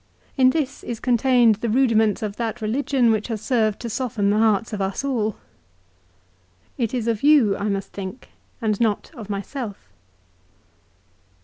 In 0.35 0.49
this 0.49 0.83
is 0.83 0.99
contained 0.99 1.57
the 1.57 1.69
rudiments 1.69 2.23
of 2.23 2.37
that 2.37 2.59
religion 2.59 3.11
which 3.11 3.27
has 3.27 3.39
served 3.39 3.79
to 3.81 3.87
soften 3.91 4.31
the 4.31 4.39
hearts 4.39 4.73
of 4.73 4.81
us 4.81 5.05
all. 5.05 5.35
It 6.75 6.91
is 6.91 7.07
of 7.07 7.21
you 7.21 7.55
I 7.55 7.69
must 7.69 7.93
think, 7.93 8.29
and 8.63 8.81
not 8.81 9.11
of 9.13 9.29
myself. 9.29 9.91